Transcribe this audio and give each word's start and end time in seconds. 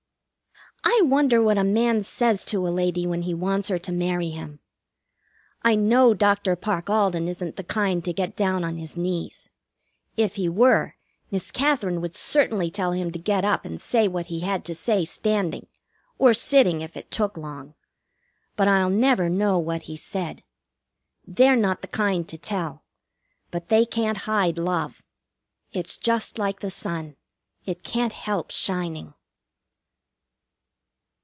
I 0.83 0.99
wonder 1.03 1.41
what 1.41 1.59
a 1.59 1.63
man 1.63 2.03
says 2.03 2.43
to 2.45 2.67
a 2.67 2.69
lady 2.69 3.05
when 3.05 3.21
he 3.21 3.33
wants 3.35 3.67
her 3.67 3.77
to 3.79 3.91
marry 3.91 4.29
him? 4.31 4.59
I 5.61 5.75
know 5.75 6.13
Dr. 6.13 6.55
Parke 6.55 6.89
Alden 6.89 7.27
isn't 7.27 7.55
the 7.55 7.63
kind 7.63 8.03
to 8.03 8.11
get 8.13 8.35
down 8.35 8.63
on 8.63 8.77
his 8.77 8.97
knees. 8.97 9.49
If 10.17 10.35
he 10.35 10.49
were, 10.49 10.95
Miss 11.29 11.51
Katherine 11.51 12.01
would 12.01 12.15
certainly 12.15 12.69
tell 12.71 12.91
him 12.93 13.11
to 13.11 13.19
get 13.19 13.45
up 13.45 13.63
and 13.63 13.79
say 13.79 14.07
what 14.07 14.27
he 14.27 14.39
had 14.39 14.65
to 14.65 14.75
say 14.75 15.05
standing, 15.05 15.67
or 16.17 16.33
sitting, 16.33 16.81
if 16.81 16.97
it 16.97 17.11
took 17.11 17.37
long. 17.37 17.75
But 18.55 18.67
I'll 18.67 18.89
never 18.89 19.29
know 19.29 19.59
what 19.59 19.83
he 19.83 19.95
said. 19.95 20.43
They're 21.27 21.55
not 21.55 21.81
the 21.81 21.87
kind 21.87 22.27
to 22.29 22.37
tell; 22.39 22.83
but 23.51 23.69
they 23.69 23.85
can't 23.85 24.17
hide 24.19 24.57
Love. 24.57 25.03
It's 25.71 25.95
just 25.95 26.37
like 26.39 26.59
the 26.59 26.71
sun. 26.71 27.17
It 27.65 27.83
can't 27.83 28.13
help 28.13 28.49
shining. 28.51 29.13